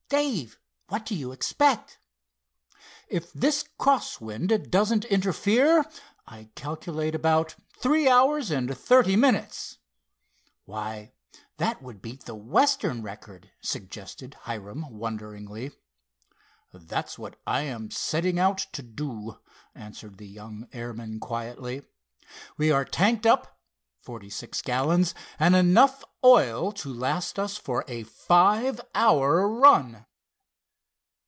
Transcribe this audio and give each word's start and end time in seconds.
Dave, 0.11 0.59
what 0.89 1.05
do 1.05 1.15
you 1.15 1.31
expect?" 1.31 1.97
"If 3.07 3.31
this 3.31 3.63
cross 3.77 4.19
wind 4.19 4.69
doesn't 4.69 5.05
interfere, 5.05 5.85
I 6.27 6.49
calculate 6.53 7.15
about 7.15 7.55
three 7.79 8.09
hours 8.09 8.51
and 8.51 8.77
thirty 8.77 9.15
minutes." 9.15 9.77
"Why, 10.65 11.13
that 11.55 11.81
would 11.81 12.01
beat 12.01 12.25
the 12.25 12.35
Western 12.35 13.01
record," 13.01 13.51
suggested 13.61 14.33
Hiram, 14.41 14.85
wonderingly. 14.97 15.71
"That's 16.73 17.17
what 17.17 17.39
I 17.47 17.61
am 17.61 17.89
setting 17.89 18.37
out 18.37 18.57
to 18.73 18.81
do," 18.83 19.39
answered 19.73 20.17
the 20.17 20.27
young 20.27 20.67
airman 20.73 21.21
quietly. 21.21 21.83
"We 22.57 22.69
are 22.69 22.83
tanked 22.83 23.25
up 23.25 23.59
forty 24.01 24.31
six 24.31 24.63
gallons, 24.63 25.13
and 25.37 25.55
enough 25.55 26.03
oil 26.23 26.71
to 26.71 26.91
last 26.91 27.37
us 27.37 27.55
for 27.55 27.85
a 27.87 28.01
five 28.01 28.81
hour 28.95 29.47
run." 29.47 30.07